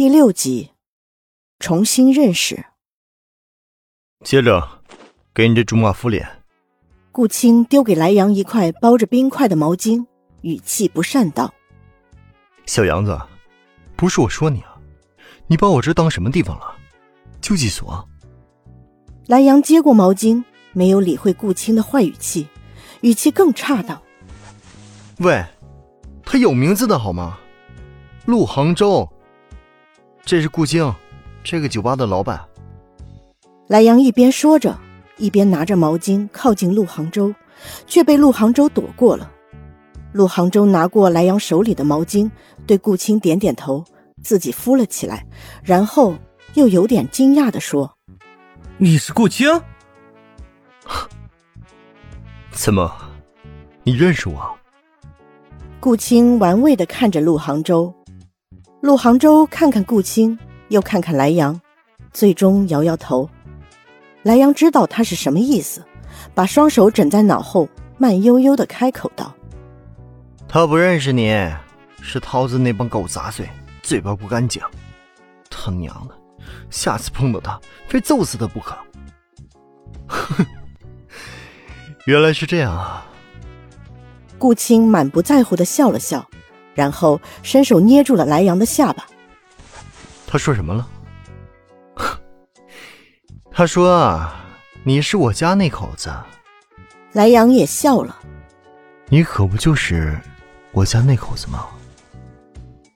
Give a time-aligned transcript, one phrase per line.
[0.00, 0.70] 第六集，
[1.58, 2.64] 重新认识。
[4.24, 4.66] 接着，
[5.34, 6.26] 给你这竹马敷脸。
[7.12, 10.06] 顾青丢给莱阳一块包着冰块的毛巾，
[10.40, 11.52] 语气不善道
[12.64, 13.20] ：“小杨子，
[13.94, 14.74] 不是我说你啊，
[15.46, 16.74] 你把我这当什么地方了？
[17.42, 18.08] 救济所？”
[19.28, 20.42] 莱阳接过毛巾，
[20.72, 22.48] 没有理会顾青的坏语气，
[23.02, 24.00] 语气更差道
[25.20, 25.44] ：“喂，
[26.24, 27.38] 他有名字的好吗？
[28.24, 29.06] 陆杭州。
[30.24, 30.92] 这是顾青，
[31.42, 32.40] 这个酒吧的老板。”
[33.68, 34.76] 莱阳一边说着，
[35.16, 37.34] 一边拿着毛巾靠近陆杭州，
[37.86, 39.30] 却被陆杭州躲过了。
[40.12, 42.28] 陆杭州拿过莱阳手里的毛巾，
[42.66, 43.84] 对顾青点点头，
[44.24, 45.24] 自己敷了起来，
[45.62, 46.16] 然后
[46.54, 47.96] 又有点惊讶的说。
[48.76, 49.48] 你是顾青？
[52.50, 52.92] 怎么，
[53.84, 54.56] 你认识我？
[55.78, 57.94] 顾青玩味的看着陆杭州，
[58.80, 61.60] 陆杭州看看顾青，又看看莱阳，
[62.12, 63.28] 最终摇摇头。
[64.22, 65.84] 莱阳知道他是什么意思，
[66.34, 69.34] 把双手枕在脑后，慢悠悠的开口道
[70.48, 71.30] ：“他不认识你，
[72.00, 73.48] 是涛子那帮狗杂碎，
[73.82, 74.62] 嘴巴不干净。
[75.50, 76.14] 他娘的！”
[76.70, 78.74] 下次碰到他，非揍死他不可！
[80.06, 80.46] 哼，
[82.06, 83.06] 原来是这样啊！
[84.38, 86.26] 顾青满不在乎的笑了笑，
[86.80, 89.06] 然后伸手捏住了莱阳的下巴。
[90.26, 90.88] 他说什么了？
[93.52, 94.42] 他说啊，
[94.82, 96.10] 你是我家那口子。
[97.12, 98.16] 莱阳也笑了。
[99.10, 100.18] 你可不就是
[100.72, 101.66] 我家那口子吗？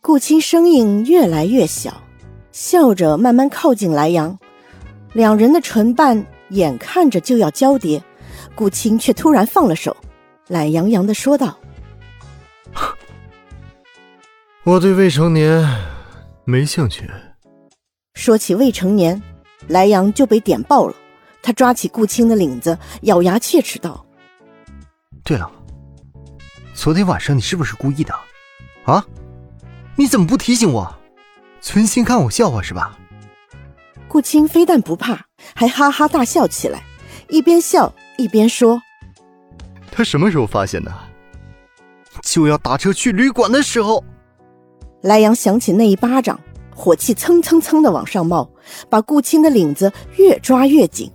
[0.00, 1.92] 顾青声音越来越小。
[2.52, 4.38] 笑着慢慢靠近莱阳，
[5.12, 8.02] 两人的唇瓣眼看着就要交叠，
[8.54, 9.94] 顾青却突然放了手，
[10.46, 11.58] 懒洋洋的说道
[14.64, 15.62] ：“我对未成年
[16.44, 17.10] 没兴趣。”
[18.14, 19.20] 说起未成年，
[19.68, 20.94] 莱阳就被点爆了，
[21.42, 24.06] 他抓起顾青的领子，咬牙切齿道
[25.22, 25.50] ：“对了，
[26.72, 28.14] 昨天晚上你是不是故意的？
[28.86, 29.04] 啊？
[29.96, 30.94] 你怎么不提醒我？”
[31.60, 32.98] 存心看我笑话是吧？
[34.08, 36.82] 顾青非但不怕，还哈哈大笑起来，
[37.28, 38.80] 一边笑一边说
[39.92, 40.94] ：“他什么时候发现的？
[42.22, 44.02] 就要打车去旅馆的时候。”
[45.04, 46.40] 莱阳想起那一巴掌，
[46.74, 48.48] 火气蹭蹭蹭的往上冒，
[48.88, 51.12] 把顾青的领子越抓越紧。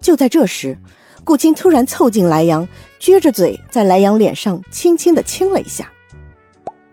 [0.00, 0.78] 就在这时，
[1.24, 2.66] 顾青突然凑近莱阳，
[2.98, 5.92] 撅着嘴在莱阳脸上轻轻的亲了一下：“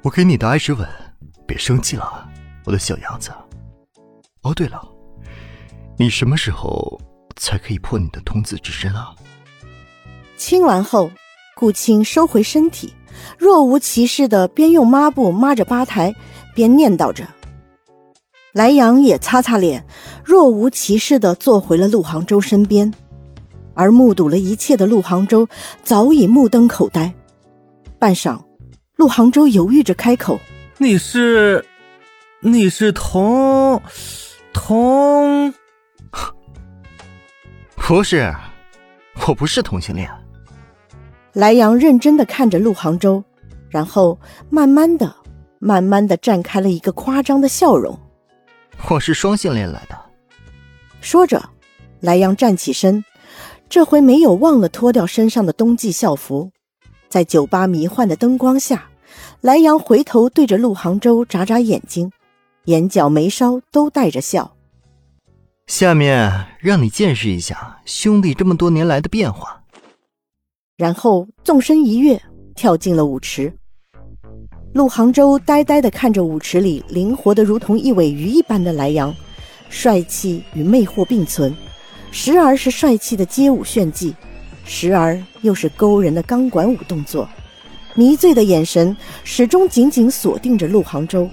[0.04, 0.86] 我给你的爱之吻，
[1.48, 2.30] 别生气了。”
[2.66, 3.32] 我的小杨子，
[4.42, 4.82] 哦，对了，
[5.98, 7.00] 你什么时候
[7.38, 9.16] 才可以破你的童子之身啊？
[10.36, 11.10] 亲完后，
[11.56, 12.94] 顾青收回身体，
[13.38, 16.16] 若无其事的边用抹布抹着吧台，
[16.54, 17.28] 边念叨着。
[18.54, 19.86] 莱阳也擦擦脸，
[20.24, 22.94] 若无其事的坐回了陆杭州身边，
[23.74, 25.48] 而目睹了一切的陆杭州
[25.84, 27.14] 早已目瞪口呆。
[28.00, 28.40] 半晌，
[28.96, 30.40] 陆杭州犹豫着开口
[30.78, 31.66] ：“你是？”
[32.42, 33.82] 你是同
[34.54, 35.52] 同？
[37.76, 38.32] 不是，
[39.28, 40.08] 我不是同性恋。
[41.36, 43.22] 莱阳认真的看着陆杭州，
[43.68, 44.18] 然后
[44.50, 45.14] 慢慢的、
[45.60, 48.00] 慢慢的绽开了一个夸张的笑容。
[48.90, 50.00] 我是双性恋来的。
[51.02, 51.44] 说着，
[52.00, 53.04] 莱阳站起身，
[53.68, 56.50] 这回没有忘了脱掉身上的冬季校服，
[57.10, 58.88] 在酒吧迷幻的灯光下，
[59.42, 62.10] 莱阳回头对着陆杭州眨眨眼睛。
[62.68, 64.56] 眼角眉梢都带着笑。
[65.68, 69.62] 下面让你见识一下兄弟这么多年来的变化。
[70.78, 72.22] 然后纵身一跃，
[72.54, 73.54] 跳进了舞池。
[74.74, 79.16] 陆杭州呆呆的看着舞池里灵活的如同一尾鱼一般的莱阳，
[79.70, 81.56] 帅气与魅惑并存，
[82.12, 84.14] 时而是帅气的街舞炫技，
[84.66, 87.28] 时而又是勾人的钢管舞动作。
[87.94, 91.30] 迷醉的眼神始终紧紧锁定着陆杭州。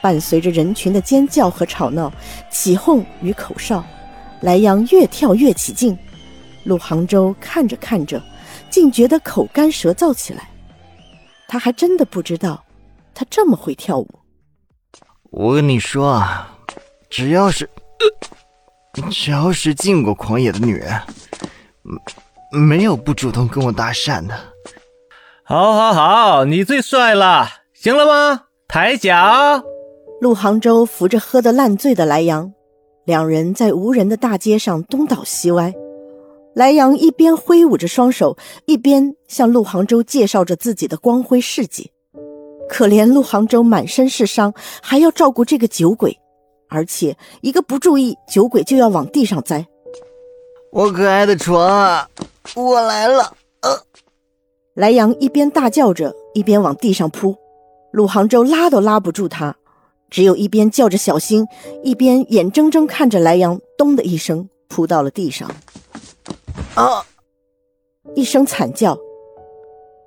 [0.00, 2.10] 伴随着人群的尖叫和吵闹、
[2.50, 3.84] 起哄与口哨，
[4.40, 5.96] 莱阳越跳越起劲。
[6.64, 8.22] 陆杭州看着看着，
[8.74, 10.50] 竟觉得口干舌燥起来。
[11.46, 12.64] 他还真的不知道，
[13.14, 14.08] 他这么会跳舞。
[15.30, 16.58] 我跟你说啊，
[17.08, 17.70] 只要是，
[19.12, 21.00] 只要是进过狂野的女人，
[22.50, 24.36] 没有不主动跟我搭讪的。
[25.44, 28.46] 好，好，好，你最帅了，行了吗？
[28.66, 29.62] 抬脚。
[30.20, 32.52] 陆杭州扶着喝得烂醉的莱阳，
[33.04, 35.72] 两人在无人的大街上东倒西歪。
[36.54, 38.36] 莱阳一边挥舞着双手，
[38.66, 41.90] 一边向陆杭州介绍着自己的光辉事迹。
[42.68, 46.16] 可怜陆杭州满身是伤，还要照顾这个酒鬼，
[46.68, 49.66] 而且一个不注意，酒鬼就要往地上栽。
[50.70, 52.08] 我可爱的床啊，
[52.54, 53.32] 我来了！
[53.60, 53.70] 呃，
[54.74, 57.36] 莱阳一边大叫着，一边往地上扑，
[57.92, 59.56] 陆杭州拉都拉不住他，
[60.08, 61.46] 只有一边叫着小心，
[61.82, 65.50] 一边眼睁睁看着莱阳咚的一声扑到了地上。
[66.74, 67.04] 啊！
[68.14, 68.98] 一声惨叫，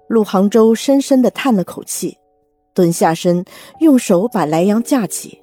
[0.08, 2.18] 陆杭州深深的叹了口气。
[2.74, 3.44] 蹲下身，
[3.80, 5.42] 用手把莱阳架起，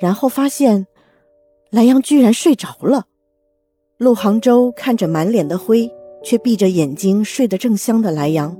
[0.00, 0.86] 然后发现
[1.70, 3.04] 莱阳居然睡着了。
[3.98, 5.88] 陆杭州看着满脸的灰
[6.24, 8.56] 却闭着眼睛睡得正香的莱阳，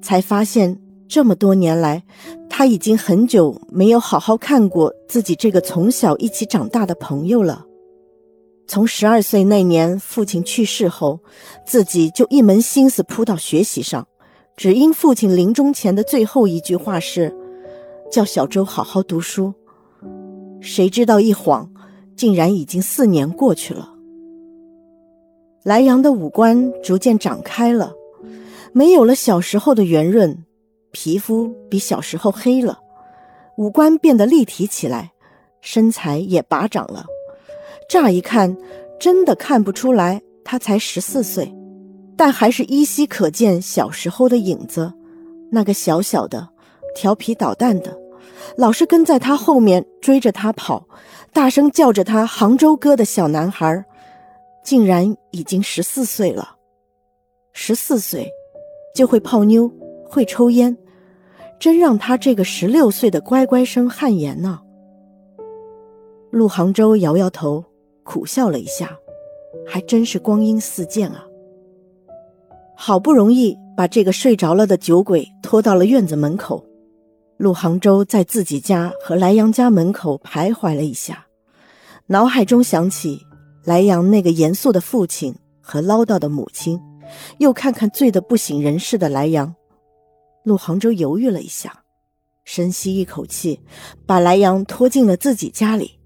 [0.00, 2.02] 才发现这么多年来，
[2.48, 7.66] 他已经很久没有好好看过自己这个从小一起长大的朋友了。
[8.72, 11.20] 从十二岁那年父亲去世后，
[11.66, 14.08] 自己就一门心思扑到学习上，
[14.56, 17.36] 只因父亲临终前的最后一句话是。
[18.10, 19.52] 叫小周好好读书，
[20.62, 21.70] 谁知道一晃，
[22.16, 23.92] 竟然已经四年过去了。
[25.64, 27.92] 莱阳的五官逐渐长开了，
[28.72, 30.46] 没有了小时候的圆润，
[30.92, 32.78] 皮肤比小时候黑了，
[33.58, 35.12] 五官变得立体起来，
[35.60, 37.04] 身材也拔长了。
[37.92, 38.56] 乍一看，
[38.98, 41.54] 真的看不出来他才十四岁，
[42.16, 44.90] 但还是依稀可见小时候的影子，
[45.50, 46.48] 那个小小的、
[46.94, 47.94] 调皮捣蛋的。
[48.56, 50.88] 老是跟在他后面追着他跑，
[51.34, 53.84] 大声叫着他“杭州哥”的小男孩，
[54.64, 56.56] 竟然已经十四岁了。
[57.52, 58.26] 十四岁
[58.94, 59.70] 就会泡妞，
[60.06, 60.74] 会抽烟，
[61.60, 64.60] 真让他这个十六岁的乖乖生汗颜呢。
[66.30, 67.62] 陆杭州摇摇头，
[68.04, 68.96] 苦笑了一下，
[69.66, 71.24] 还真是光阴似箭啊！
[72.76, 76.64] 好不容易把这个睡着了的酒鬼拖到了院子门口。
[77.38, 81.26] 陆杭州在自己家和莱阳家门口徘徊了一下，
[82.06, 83.20] 脑海中想起
[83.64, 86.80] 莱阳那个严肃的父亲和唠叨的母亲，
[87.38, 89.54] 又看看醉得不省人事的莱阳，
[90.44, 91.82] 陆杭州犹豫了一下，
[92.44, 93.60] 深吸一口气，
[94.06, 95.98] 把莱阳拖进了自己家里。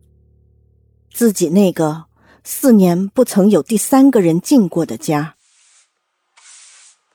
[1.17, 2.05] 自己那个
[2.45, 5.35] 四年不曾有第三个人进过的家。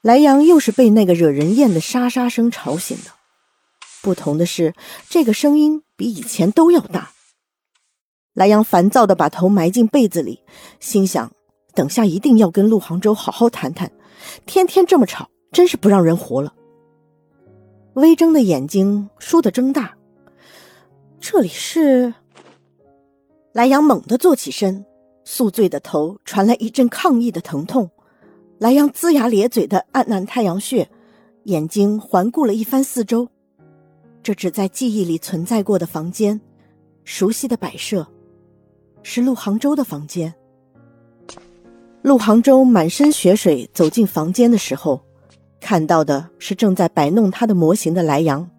[0.02, 3.12] 莱阳又是被那个惹人厌的沙沙声吵醒的。
[4.02, 4.74] 不同的是，
[5.08, 7.12] 这个声音比以前都要大。
[8.34, 10.40] 莱阳烦躁的把头埋进被子里，
[10.80, 11.32] 心想：
[11.76, 13.92] 等下一定要跟陆杭州好好谈谈。
[14.48, 16.56] 天天这么吵，真是不让人活了。
[17.94, 19.96] 微睁的眼睛倏地睁大，
[21.20, 22.16] 这里是……
[23.54, 24.86] 莱阳猛地坐起身，
[25.26, 27.90] 宿醉的头传来一阵抗议的疼痛。
[28.60, 30.90] 莱阳龇牙咧嘴的按按太阳穴，
[31.44, 33.28] 眼睛环顾了一番四周。
[34.24, 36.40] 这只在记忆里存在过的房间，
[37.04, 38.08] 熟悉的摆设，
[39.04, 40.34] 是陆杭州的房间。
[42.02, 45.02] 陆杭州满身血水走进房间的时候，
[45.60, 48.50] 看到的是正在摆弄他的模型的莱阳。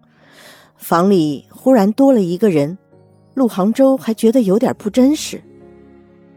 [0.77, 2.77] 房里忽然多了一个人，
[3.33, 5.41] 陆杭州还觉得有点不真实。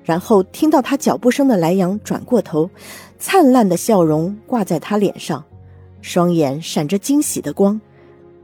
[0.04, 2.70] 然后听到他脚步声的莱阳转过头，
[3.18, 5.44] 灿烂的笑容挂在他脸上，
[6.00, 7.80] 双眼闪着惊喜的光。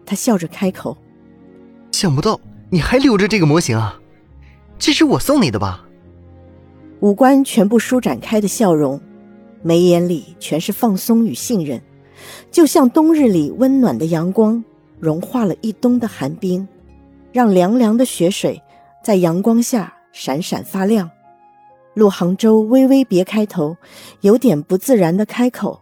[0.04, 0.96] 他笑着开口
[1.92, 4.00] ：“想不到你还留着这个模型啊，
[4.76, 5.86] 这是我送你的吧？”
[6.98, 9.00] 五官全部舒展开的笑容，
[9.62, 11.80] 眉眼里全是放松与信任，
[12.50, 14.62] 就像冬日里温暖的阳光
[14.98, 16.66] 融化了一冬的寒冰，
[17.32, 18.62] 让凉凉的雪水
[19.02, 21.10] 在阳光下闪闪发亮。
[21.94, 23.76] 陆杭州微微别开头，
[24.20, 25.80] 有点不自然的开口：“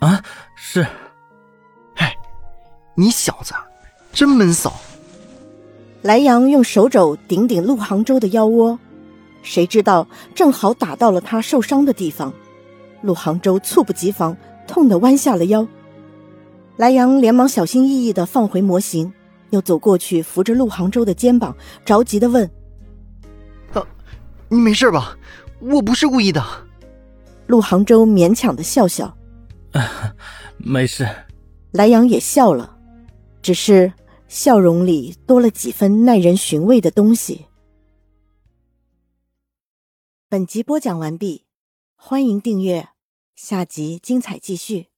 [0.00, 0.22] 啊，
[0.54, 0.86] 是。”
[1.96, 2.14] 哎
[2.94, 3.54] 你小子
[4.12, 4.72] 真闷骚！
[6.02, 8.78] 莱阳用手肘顶顶陆杭州的腰窝，
[9.42, 12.32] 谁知道正好打到了他受伤的地方。
[13.02, 15.66] 陆杭州猝不及防，痛得弯下了腰。
[16.76, 19.12] 莱阳连忙小心翼翼的放回模型，
[19.50, 22.50] 又走过去扶着陆杭州的肩膀，着急的问
[23.74, 23.86] ：“啊，
[24.48, 25.16] 你没事吧？
[25.60, 26.42] 我不是故意的。”
[27.46, 29.16] 陆杭州勉强的笑笑
[30.58, 31.08] ：“没事。”
[31.72, 32.76] 莱阳也笑了。
[33.42, 33.92] 只是
[34.26, 37.46] 笑容里多了几分耐人寻味的东西。
[40.28, 41.44] 本集播讲完毕，
[41.94, 42.88] 欢迎订阅，
[43.36, 44.88] 下集精彩继续。